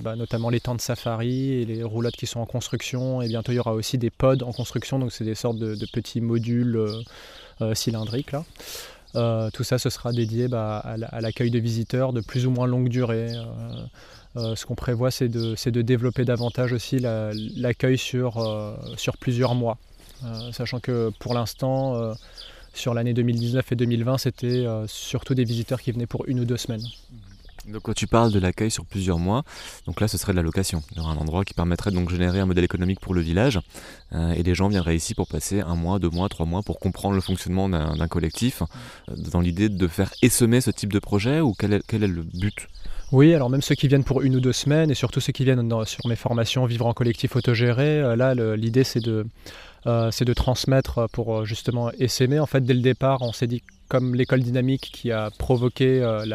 [0.03, 3.21] bah, notamment les tentes safari et les roulottes qui sont en construction.
[3.21, 5.85] Et bientôt il y aura aussi des pods en construction, donc c'est des sortes de
[5.91, 7.01] petits modules euh,
[7.61, 8.43] euh, cylindriques là.
[9.15, 12.67] Euh, tout ça, ce sera dédié bah, à l'accueil de visiteurs de plus ou moins
[12.67, 13.31] longue durée.
[14.35, 18.37] ce qu'on prévoit, c'est de, développer davantage aussi l'accueil sur
[19.17, 19.77] plusieurs mois.
[20.51, 22.13] sachant que pour l'instant,
[22.73, 26.57] sur l'année 2019 et 2020, c'était surtout des visiteurs qui venaient pour une ou deux
[26.57, 26.83] semaines.
[27.67, 29.43] Donc quand tu parles de l'accueil sur plusieurs mois,
[29.85, 30.83] donc là ce serait de la location.
[30.91, 33.21] Il y aura un endroit qui permettrait donc de générer un modèle économique pour le
[33.21, 33.59] village.
[34.13, 36.79] Euh, et les gens viendraient ici pour passer un mois, deux mois, trois mois pour
[36.79, 38.61] comprendre le fonctionnement d'un collectif.
[39.09, 42.07] Euh, dans l'idée de faire essaimer ce type de projet ou quel est, quel est
[42.07, 42.67] le but?
[43.11, 45.43] Oui, alors même ceux qui viennent pour une ou deux semaines et surtout ceux qui
[45.43, 49.25] viennent sur mes formations Vivre en collectif autogéré, euh, là l'idée c'est de,
[50.11, 52.39] c'est de transmettre pour justement essaimer.
[52.39, 56.25] En fait, dès le départ, on s'est dit comme l'école dynamique qui a provoqué euh,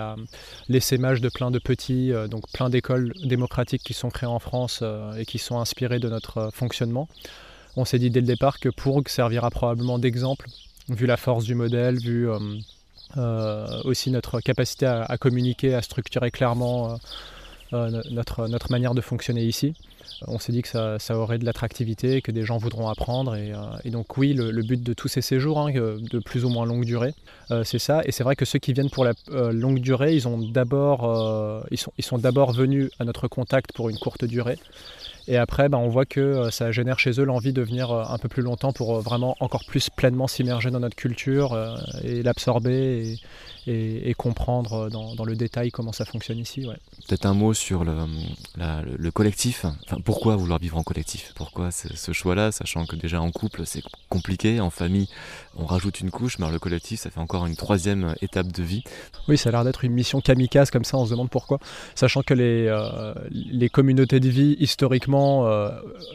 [0.69, 4.81] l'essaimage de plein de petits, euh, donc plein d'écoles démocratiques qui sont créées en France
[4.83, 7.09] euh, et qui sont inspirées de notre fonctionnement.
[7.77, 10.47] On s'est dit dès le départ que Pourg servira probablement d'exemple,
[10.89, 12.29] vu la force du modèle, vu
[13.85, 16.99] aussi notre capacité à, communiquer, à structurer clairement
[17.71, 19.75] notre manière de fonctionner ici
[20.27, 23.35] on s'est dit que ça, aurait de l'attractivité, que des gens voudront apprendre.
[23.37, 26.67] Et, euh, donc oui, le, but de tous ces séjours, hein, de plus ou moins
[26.67, 27.15] longue durée,
[27.51, 28.03] euh, c'est ça.
[28.05, 31.03] Et c'est vrai que ceux qui viennent pour la euh, longue durée, ils, sont d'abord
[32.53, 34.59] venus à notre contact pour une courte durée.
[35.31, 38.29] Et après, ben, on voit que ça génère chez eux l'envie de venir un peu
[38.29, 41.57] plus longtemps pour vraiment encore plus pleinement s'immerger dans notre culture
[42.03, 43.17] et l'absorber
[43.67, 46.67] et, comprendre dans, le détail comment ça fonctionne ici.
[47.07, 49.65] Peut-être un mot sur le, collectif.
[49.87, 51.33] Enfin, pourquoi vouloir vivre en collectif?
[51.37, 55.09] Pourquoi ce choix-là, sachant que déjà en couple c'est compliqué, en famille
[55.57, 58.83] on rajoute une couche, mais le collectif ça fait encore une troisième étape de vie.
[59.29, 61.59] Oui, ça a l'air d'être une mission kamikaze comme ça, on se demande pourquoi.
[61.95, 65.71] Sachant que les, euh, les communautés de vie historiquement euh,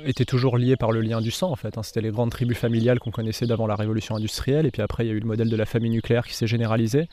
[0.06, 1.78] étaient toujours liées par le lien du sang en fait.
[1.78, 1.84] Hein.
[1.84, 5.08] C'était les grandes tribus familiales qu'on connaissait d'avant la révolution industrielle, et puis après il
[5.08, 7.08] y a eu le modèle de la famille nucléaire qui s'est généralisé.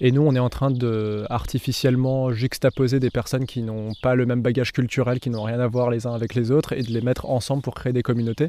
[0.00, 4.26] Et nous on est en train de artificiellement juxtaposer des personnes qui n'ont pas le
[4.26, 6.92] même bagage culturel, qui n'ont rien à voir les uns avec les autres, et de
[6.92, 8.48] les mettre ensemble pour créer des communautés.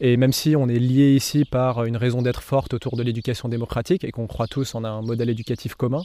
[0.00, 3.50] Et même si on est lié ici par une raison d'être forte autour de l'éducation
[3.50, 6.02] démocratique et qu'on croit tous en un modèle éducatif commun,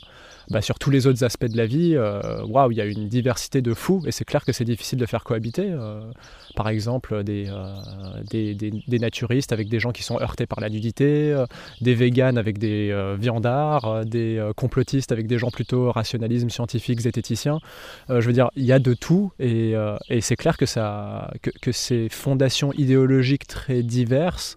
[0.49, 3.08] bah sur tous les autres aspects de la vie, euh, waouh, il y a une
[3.08, 5.67] diversité de fous et c'est clair que c'est difficile de faire cohabiter.
[5.71, 6.01] Euh,
[6.55, 10.69] par exemple, euh, des, des, des, naturistes avec des gens qui sont heurtés par la
[10.69, 11.36] nudité,
[11.81, 17.60] des véganes avec des viandards, des complotistes avec des gens plutôt rationalisme, scientifiques, zététiciens.
[18.10, 19.75] je veux dire, il y a de tout et,
[20.21, 21.31] c'est clair que, ça,
[21.62, 24.55] que, ces fondations idéologiques très diverses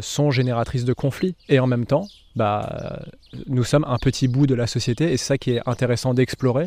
[0.00, 1.34] sont génératrices de conflits.
[1.48, 3.00] Et en même temps, bah,
[3.46, 6.66] nous sommes un petit bout de la société et c'est ça qui est intéressant d'explorer.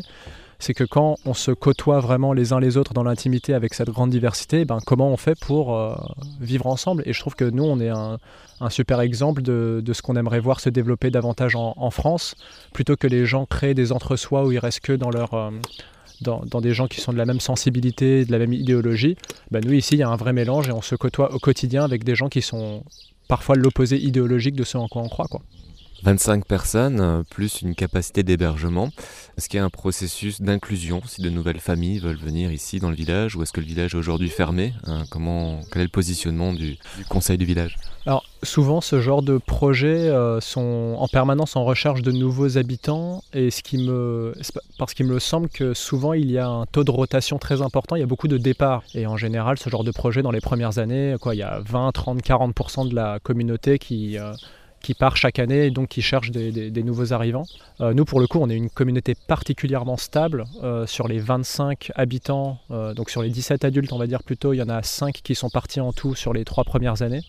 [0.58, 3.90] C'est que quand on se côtoie vraiment les uns les autres dans l'intimité avec cette
[3.90, 5.94] grande diversité, ben, comment on fait pour euh,
[6.40, 7.02] vivre ensemble?
[7.04, 8.18] Et je trouve que nous, on est un,
[8.70, 12.36] super exemple de, ce qu'on aimerait voir se développer davantage en, France,
[12.72, 15.50] plutôt que les gens créent des entre-soi où ils restent que dans leur, euh,
[16.22, 19.16] dans, des gens qui sont de la même sensibilité, de la même idéologie,
[19.50, 21.84] ben nous ici il y a un vrai mélange et on se côtoie au quotidien
[21.84, 22.82] avec des gens qui sont
[23.28, 25.26] parfois l'opposé idéologique de ce en quoi on croit.
[25.28, 25.42] Quoi.
[26.02, 28.90] 25 personnes, euh, plus une capacité d'hébergement.
[29.36, 32.90] Est-ce qu'il y a un processus d'inclusion si de nouvelles familles veulent venir ici dans
[32.90, 35.90] le village ou est-ce que le village est aujourd'hui fermé hein, Comment, Quel est le
[35.90, 36.76] positionnement du,
[37.08, 37.76] conseil du village?
[38.06, 43.24] Alors souvent ce genre de projets euh, sont en permanence en recherche de nouveaux habitants
[43.32, 44.32] et ce qui me,
[44.78, 47.96] parce qu'il me semble que souvent il y a un taux de rotation très important,
[47.96, 50.40] il y a beaucoup de départs et en général ce genre de projet dans les
[50.40, 54.18] premières années, quoi, il y a 20, 30, 40% de la communauté qui...
[54.86, 57.42] Qui part chaque année et donc qui cherche des, nouveaux arrivants.
[57.80, 60.44] Euh, nous, pour le coup, on est une communauté particulièrement stable.
[60.62, 64.52] Euh, sur les 25 habitants, euh, donc sur les 17 adultes, on va dire plutôt,
[64.52, 67.22] il y en a 5 qui sont partis en tout sur les 3 premières années.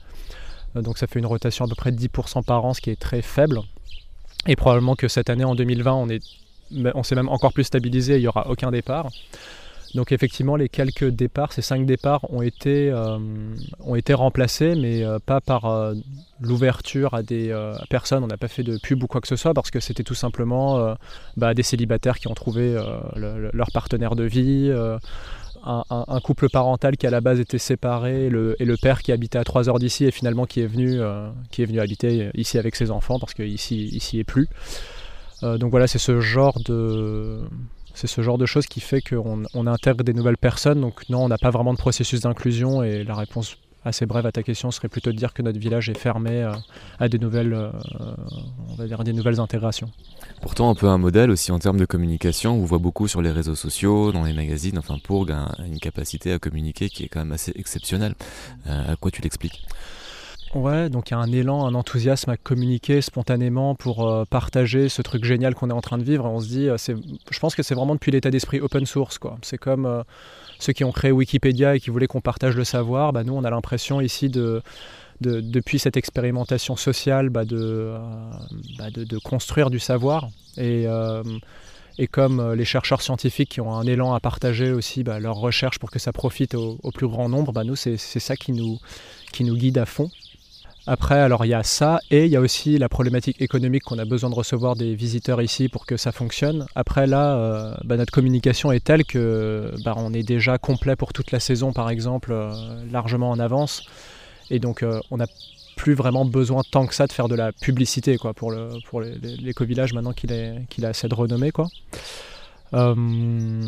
[0.76, 3.00] donc ça fait une rotation à peu près de 10% par an, ce qui est
[3.00, 3.62] très faible.
[4.46, 6.08] Et probablement que cette année, en 2020, on
[6.93, 9.10] on s'est même encore plus stabilisé, il n'y aura aucun départ.
[9.95, 13.17] Donc effectivement, les quelques départs, ces cinq départs ont été, euh,
[13.80, 15.93] ont été remplacés, mais euh, pas par euh,
[16.41, 17.56] l'ouverture à des
[17.89, 18.23] personnes.
[18.23, 20.15] On n'a pas fait de pub ou quoi que ce soit parce que c'était tout
[20.15, 20.95] simplement
[21.36, 22.78] bah, des célibataires qui ont trouvé
[23.15, 24.71] leur partenaire de vie.
[25.63, 29.43] un, couple parental qui à la base était séparé et le, père qui habitait à
[29.43, 31.00] 3 heures d'ici et finalement qui est venu,
[31.50, 34.47] qui est venu habiter ici avec ses enfants parce qu'ici ici est plus.
[35.41, 37.41] donc voilà, c'est ce genre de
[37.98, 40.82] c'est ce genre de choses qui fait qu'on intègre des nouvelles personnes.
[40.82, 44.32] Donc non, on n'a pas vraiment de processus d'inclusion et la réponse assez brève à
[44.32, 46.52] ta question serait plutôt de dire que notre village est fermé euh,
[47.00, 49.90] à des nouvelles, euh, dire des nouvelles intégrations.
[50.42, 52.54] Pourtant, un peu un modèle aussi en termes de communication.
[52.54, 54.78] On voit beaucoup sur les réseaux sociaux, dans les magazines.
[54.78, 58.14] Enfin, Pourg a une capacité à communiquer qui est quand même assez exceptionnelle.
[58.68, 59.66] Euh, à quoi tu l'expliques?
[60.58, 64.89] Ouais, donc il y a un élan, un enthousiasme à communiquer spontanément pour euh, partager
[64.89, 66.26] ce truc génial qu'on est en train de vivre.
[66.26, 66.78] on se dit, euh,
[67.30, 69.20] je pense que c'est vraiment depuis l'état d'esprit open source.
[69.43, 70.02] C'est comme euh,
[70.58, 73.13] ceux qui ont créé Wikipédia et qui voulaient qu'on partage le savoir.
[73.13, 74.63] Bah, nous, on a l'impression ici de,
[75.22, 80.28] depuis cette expérimentation sociale bah, bah, de, de, construire du savoir.
[80.58, 80.88] Et,
[82.00, 85.91] et comme les chercheurs scientifiques qui ont un élan à partager aussi leurs recherches pour
[85.91, 88.80] que ça profite au, au plus grand nombre, nous, c'est ça qui nous,
[89.32, 90.10] qui nous guide à fond.
[90.89, 94.00] Après, alors il y a ça et il y a aussi la problématique économique qu'on
[94.00, 96.65] a besoin de recevoir des visiteurs ici pour que ça fonctionne.
[96.76, 101.32] Après là, euh, bah, notre communication est telle que bah, est déjà complet pour toute
[101.32, 102.52] la saison, par exemple, euh,
[102.89, 103.84] largement en avance.
[104.50, 105.28] Et donc euh, on n'a
[105.76, 108.69] plus vraiment besoin tant que ça de faire de la publicité pour, le,
[109.21, 111.52] l'éco-village maintenant qu'il, est, qu'il a assez de renommée.
[112.74, 113.62] Euh,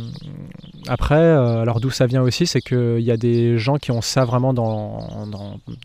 [0.88, 4.02] après, euh, alors d'où ça vient aussi, c'est qu'il y a des gens qui ont
[4.02, 5.28] ça vraiment dans,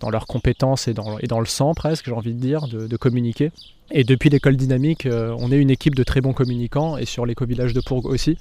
[0.00, 2.96] dans, leurs compétences et dans, et dans le sang presque, j'ai envie de dire, de,
[2.96, 3.50] communiquer.
[3.90, 7.26] Et depuis l'école dynamique, euh, on est une équipe de très bons communicants et sur
[7.26, 8.38] l'éco-village de Pourg aussi.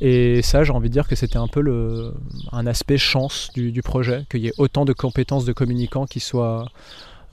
[0.00, 2.12] Et ça, j'ai envie de dire que c'était un peu le,
[2.52, 6.20] un aspect chance du, du projet, qu'il y ait autant de compétences de communicants qui
[6.20, 6.66] soient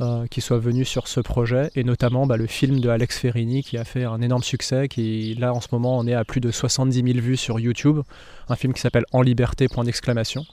[0.02, 3.62] euh, qui soit venu sur ce projet, et notamment bah, le film de Alex Ferrini
[3.62, 6.42] qui a fait un énorme succès, qui là en ce moment on est à plus
[6.42, 8.00] de 70 000 vues sur YouTube,
[8.50, 10.46] un film qui s'appelle En liberté, point d'exclamation,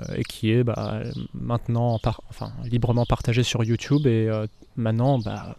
[0.00, 1.02] euh, et qui est bah,
[1.34, 5.54] maintenant enfin, librement partagé sur YouTube, et euh, maintenant bah,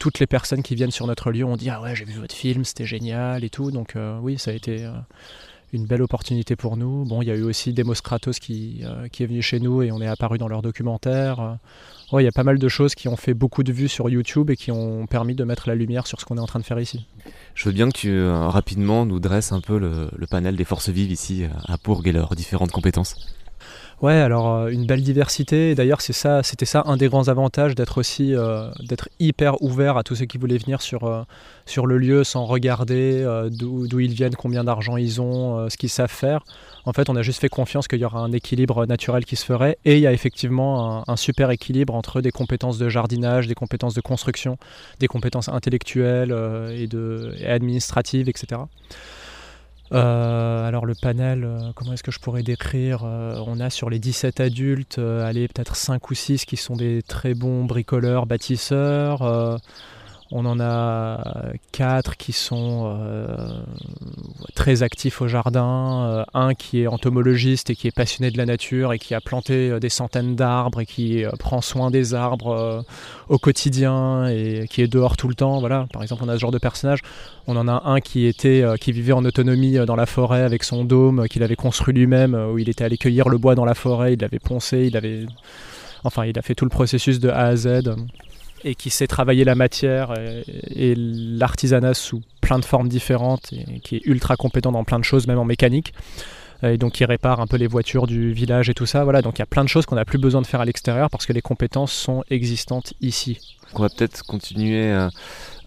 [0.00, 2.34] toutes les personnes qui viennent sur notre lieu ont dit Ah ouais, j'ai vu votre
[2.34, 4.90] film, c'était génial et tout, donc oui, ça a été
[5.72, 7.04] une belle opportunité pour nous.
[7.04, 9.92] Bon, il y a eu aussi Demos Kratos qui, qui est venu chez nous et
[9.92, 11.58] on est apparu dans leur documentaire
[12.18, 14.50] il y a pas mal de choses qui ont fait beaucoup de vues sur YouTube
[14.50, 16.64] et qui ont permis de mettre la lumière sur ce qu'on est en train de
[16.64, 17.06] faire ici.
[17.54, 20.64] Je veux bien que tu euh, rapidement nous dresses un peu le, le, panel des
[20.64, 23.14] forces vives ici à Pourg et leurs différentes compétences.
[24.02, 25.74] Ouais, alors euh, une belle diversité.
[25.74, 29.98] D'ailleurs, c'est ça, c'était ça un des grands avantages d'être aussi euh, d'être hyper ouvert
[29.98, 31.22] à tous ceux qui voulaient venir sur euh,
[31.66, 36.10] sur le lieu sans regarder d'où ils viennent, combien d'argent ils ont, ce qu'ils savent
[36.10, 36.42] faire.
[36.84, 39.44] En fait, on a juste fait confiance qu'il y aura un équilibre naturel qui se
[39.44, 43.54] ferait, et il y a effectivement un, super équilibre entre des compétences de jardinage, des
[43.54, 44.56] compétences de construction,
[44.98, 46.34] des compétences intellectuelles
[46.74, 48.62] et, de, et administratives, etc.
[49.92, 53.90] Euh, alors le panel, euh, comment est-ce que je pourrais décrire euh, On a sur
[53.90, 59.60] les 17 adultes, allez peut-être 5 ou 6 qui sont des très bons bricoleurs, bâtisseurs.
[60.32, 63.26] On en a quatre qui sont euh,
[64.54, 68.46] très actifs au jardin, euh, un qui est entomologiste et qui est passionné de la
[68.46, 72.84] nature et qui a planté euh, des centaines d'arbres et qui prend soin des arbres
[73.28, 75.58] au quotidien et qui est dehors tout le temps.
[75.58, 77.00] Voilà, par exemple, on a ce genre de personnage.
[77.48, 80.84] On en a un qui était qui vivait en autonomie dans la forêt avec son
[80.84, 84.12] dôme qu'il avait construit lui-même, où il était allé cueillir le bois dans la forêt,
[84.12, 85.26] il l'avait poncé, il avait
[86.04, 87.96] enfin, il a fait tout le processus de A à Z
[88.64, 93.96] et qui sait travailler la matière et, l'artisanat sous plein de formes différentes et qui
[93.96, 95.92] est ultra compétent dans plein de choses, même en mécanique.
[96.62, 99.04] Et donc qui répare un peu les voitures du village et tout ça.
[99.04, 100.66] Voilà, donc il y a plein de choses qu'on n'a plus besoin de faire à
[100.66, 103.56] l'extérieur parce que les compétences sont existantes ici.
[103.72, 104.92] On va peut-être continuer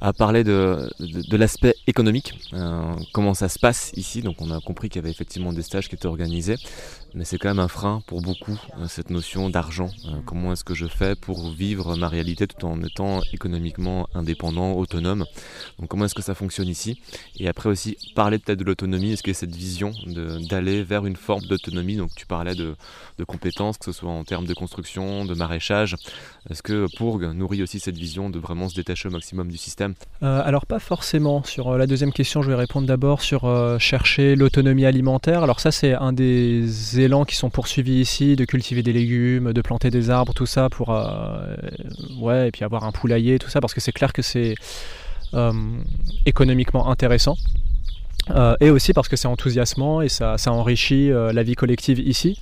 [0.04, 4.22] à parler de, de, l'aspect économique, euh, comment ça se passe ici?
[4.22, 6.58] Donc on a compris qu'il y avait effectivement des stages qui étaient organisés,
[7.13, 9.89] mais c'est quand même un frein pour beaucoup, euh, cette notion d'argent.
[10.08, 14.74] Euh, comment est-ce que je fais pour vivre ma réalité tout en étant économiquement indépendant,
[14.74, 15.24] autonome?
[15.80, 17.00] Donc comment est-ce que ça fonctionne ici?
[17.39, 19.94] Et après aussi, parler peut-être de l'autonomie, est-ce qu'il y a cette vision
[20.50, 21.96] d'aller vers une forme d'autonomie?
[21.96, 22.76] Donc tu parlais de,
[23.20, 25.96] de, compétences, que ce soit en termes de construction, de maraîchage.
[26.50, 29.92] Est-ce que Pourg nourrit aussi cette vision de vraiment se détacher au maximum du système?
[30.23, 31.43] Euh, alors pas forcément.
[31.43, 35.43] Sur euh, la deuxième question, je vais répondre d'abord sur euh, chercher l'autonomie alimentaire.
[35.43, 39.62] Alors ça, c'est un des élans qui sont poursuivis ici, de cultiver des légumes, de
[39.62, 44.13] planter des arbres, tout ça pour avoir un poulailler, tout ça, parce que c'est clair
[44.13, 44.56] que c'est
[46.25, 47.36] économiquement intéressant.
[48.62, 52.39] et aussi parce que c'est enthousiasmant et ça enrichit la vie collective ici.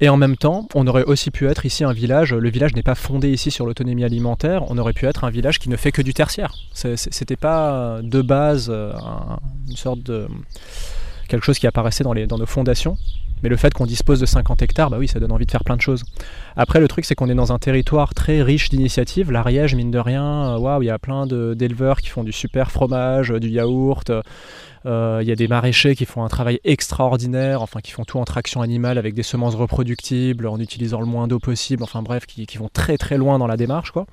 [0.00, 2.82] Et en même temps, on aurait aussi pu être ici un village, le village n'est
[2.82, 5.92] pas fondé ici sur l'autonomie alimentaire, on aurait pu être un village qui ne fait
[5.92, 6.52] que du tertiaire.
[6.72, 8.92] C'était pas de base euh,
[9.68, 10.26] une sorte de
[11.28, 12.96] quelque chose qui apparaissait dans nos fondations.
[13.44, 15.64] Mais le fait qu'on dispose de 50 hectares, bah oui, ça donne envie de faire
[15.64, 16.02] plein de choses.
[16.56, 19.30] Après, le truc, c'est qu'on est dans un territoire très riche d'initiatives.
[19.30, 23.28] L'Ariège, mine de rien, waouh, il y a plein d'éleveurs qui font du super fromage,
[23.28, 24.10] du yaourt.
[24.86, 28.24] Il y a des maraîchers qui font un travail extraordinaire, enfin qui font tout en
[28.24, 32.46] traction animale avec des semences reproductibles, en utilisant le moins d'eau possible, enfin bref, qui,
[32.46, 34.06] qui, vont très très loin dans la démarche, quoi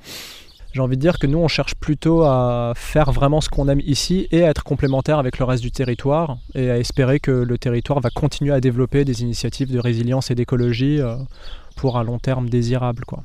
[0.73, 3.81] j'ai envie de dire que nous, on cherche plutôt à faire vraiment ce qu'on aime
[3.81, 7.57] ici et à être complémentaire avec le reste du territoire et à espérer que le
[7.57, 11.15] territoire va continuer à développer des initiatives de résilience et d'écologie euh,
[11.75, 13.03] pour un long terme désirable.
[13.05, 13.23] Quoi.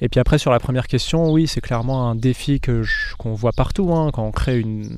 [0.00, 2.82] Et puis après, sur la première question, oui, c'est clairement un défi que
[3.18, 3.92] qu'on voit partout.
[3.92, 4.96] Hein, quand on crée une,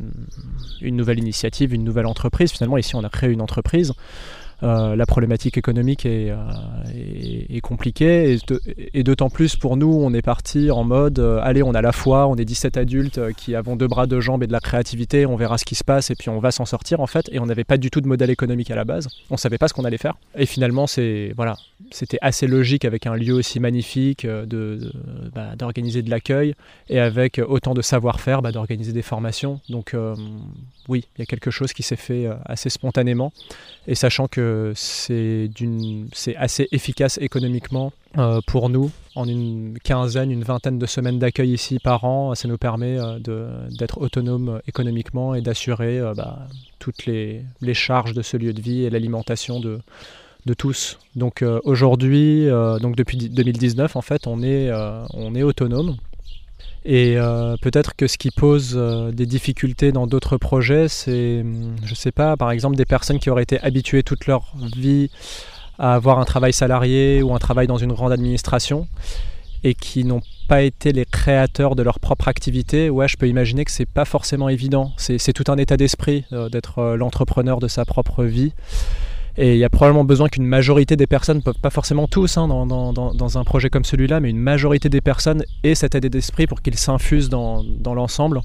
[0.81, 3.93] une nouvelle initiative, une nouvelle entreprise, finalement, ici, on a créé une entreprise.
[4.65, 8.39] Euh, la problématique économique est, euh, compliquée
[8.93, 11.93] et, d'autant plus pour nous, on est parti en mode euh, allez, on a la
[11.93, 15.27] foi, on est 17 adultes qui avons deux bras, deux jambes et de la créativité,
[15.27, 17.29] on verra ce qui se passe et puis on va s'en sortir en fait.
[17.33, 19.69] Et on n'avait pas du tout de modèle économique à la base, on savait pas
[19.69, 20.15] ce qu'on allait faire.
[20.37, 21.57] Et finalement, c'est voilà,
[21.91, 24.93] c'était assez logique avec un lieu aussi magnifique de,
[25.35, 26.55] bah, d'organiser de l'accueil
[26.89, 29.61] et avec autant de savoir-faire bah, d'organiser des formations.
[29.69, 29.95] Donc
[30.89, 33.33] oui, il y a quelque chose qui s'est fait assez spontanément
[33.87, 35.49] et sachant que c'est
[36.37, 38.91] assez efficace économiquement euh, pour nous.
[39.17, 43.19] En une quinzaine, une vingtaine de semaines d'accueil ici par an, ça nous permet euh,
[43.71, 46.49] d'être autonome économiquement et d'assurer euh, bah,
[46.79, 49.81] toutes les, charges de ce lieu de vie et l'alimentation de,
[50.59, 50.99] tous.
[51.17, 52.47] Donc aujourd'hui,
[52.81, 54.71] donc depuis 2019 en fait, on est,
[55.15, 55.97] on est autonome.
[56.85, 61.77] Et euh, peut-être que ce qui pose euh, des difficultés dans d'autres projets, c'est, hum,
[61.85, 65.11] je sais pas, par exemple des personnes qui auraient été habituées toute leur vie
[65.79, 68.87] à avoir un travail salarié ou un travail dans une grande administration
[69.65, 73.65] et qui n'ont pas été les créateurs de leur propre activité, ouais, je peux imaginer
[73.65, 74.93] que c'est pas forcément évident.
[74.99, 78.53] C'est tout un état d'esprit euh, d'être l'entrepreneur de sa propre vie.
[79.37, 83.39] Et il y a probablement besoin qu'une majorité des personnes, pas forcément tous hein, dans,
[83.39, 86.77] un projet comme celui-là, mais une majorité des personnes aient cet état d'esprit pour qu'il
[86.77, 88.43] s'infuse dans, l'ensemble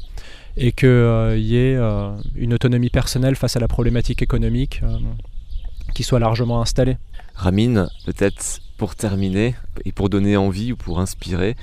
[0.57, 4.97] et qu'il euh, y ait euh, une autonomie personnelle face à la problématique économique euh,
[5.93, 6.97] qui soit largement installée.
[7.35, 11.55] Ramine, peut-être pour terminer et pour donner envie ou pour inspirer,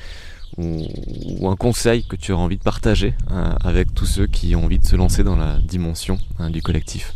[0.57, 3.15] ou, un conseil que tu auras envie de partager
[3.63, 7.15] avec tous ceux qui ont envie de se lancer dans la dimension hein, du collectif?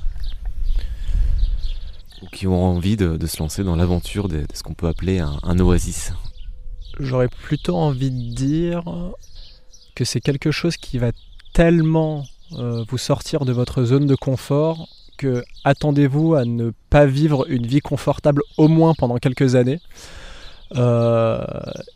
[2.23, 5.59] Ou qui ont envie de, se lancer dans l'aventure de, ce qu'on peut appeler un,
[5.59, 6.13] oasis
[6.99, 8.85] J'aurais plutôt envie de dire
[9.95, 11.13] que c'est quelque chose qui va
[11.55, 17.45] tellement euh, vous sortir de votre zone de confort que attendez-vous à ne pas vivre
[17.51, 19.81] une vie confortable au moins pendant quelques années.
[20.77, 21.45] Euh,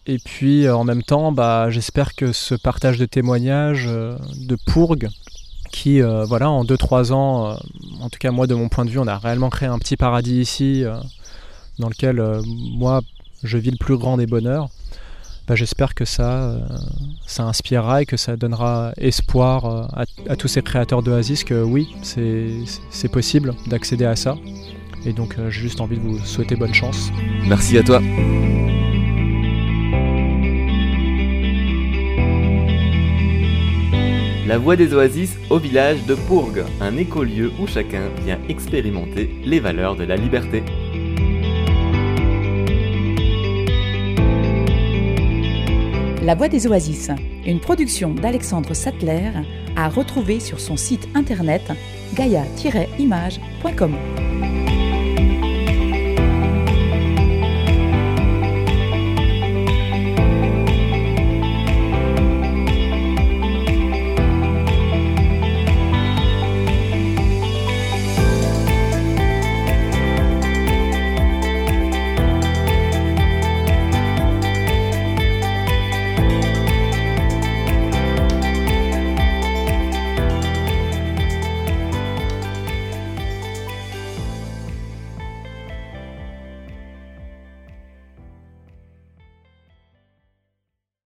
[0.06, 5.08] et puis en même temps, bah, j'espère que ce partage de témoignages euh, de Pourgue
[5.74, 7.54] qui, euh, voilà, en 2-3 ans, euh,
[8.00, 9.96] en tout cas moi de mon point de vue, on a réellement créé un petit
[9.96, 10.94] paradis ici, euh,
[11.80, 13.00] dans lequel moi
[13.42, 14.68] je vis le plus grand des bonheurs.
[15.48, 16.56] Bah, j'espère que ça,
[17.26, 23.08] ça inspirera et que ça donnera espoir à, tous ces créateurs d'Oasis que oui, c'est
[23.12, 24.36] possible d'accéder à ça.
[25.04, 27.10] Et donc j'ai juste envie de vous souhaiter bonne chance.
[27.46, 28.00] Merci à toi.
[34.47, 39.59] La Voix des Oasis au village de Pourgue, un écolieu où chacun vient expérimenter les
[39.59, 40.62] valeurs de la liberté.
[46.22, 47.11] La Voix des Oasis,
[47.47, 49.30] une production d'Alexandre Sattler,
[49.76, 51.72] à retrouver sur son site internet
[52.14, 53.95] gaia-image.com.